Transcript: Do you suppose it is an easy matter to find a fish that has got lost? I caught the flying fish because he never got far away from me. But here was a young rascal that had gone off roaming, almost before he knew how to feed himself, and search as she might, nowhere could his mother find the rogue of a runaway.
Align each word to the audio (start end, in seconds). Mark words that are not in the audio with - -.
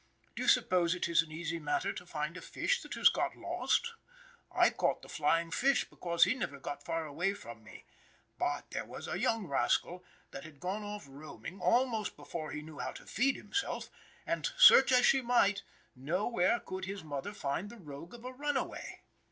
Do 0.35 0.41
you 0.41 0.47
suppose 0.47 0.95
it 0.95 1.07
is 1.07 1.21
an 1.21 1.31
easy 1.31 1.59
matter 1.59 1.93
to 1.93 2.07
find 2.07 2.35
a 2.35 2.41
fish 2.41 2.81
that 2.81 2.95
has 2.95 3.07
got 3.09 3.37
lost? 3.37 3.93
I 4.51 4.71
caught 4.71 5.03
the 5.03 5.07
flying 5.09 5.51
fish 5.51 5.87
because 5.87 6.23
he 6.23 6.33
never 6.33 6.59
got 6.59 6.83
far 6.83 7.05
away 7.05 7.35
from 7.35 7.63
me. 7.63 7.85
But 8.39 8.65
here 8.73 8.83
was 8.83 9.07
a 9.07 9.19
young 9.19 9.45
rascal 9.45 10.03
that 10.31 10.43
had 10.43 10.59
gone 10.59 10.81
off 10.81 11.05
roaming, 11.07 11.59
almost 11.61 12.17
before 12.17 12.49
he 12.49 12.63
knew 12.63 12.79
how 12.79 12.93
to 12.93 13.05
feed 13.05 13.35
himself, 13.35 13.91
and 14.25 14.47
search 14.57 14.91
as 14.91 15.05
she 15.05 15.21
might, 15.21 15.61
nowhere 15.95 16.59
could 16.59 16.85
his 16.85 17.03
mother 17.03 17.31
find 17.31 17.69
the 17.69 17.77
rogue 17.77 18.15
of 18.15 18.25
a 18.25 18.33
runaway. 18.33 19.01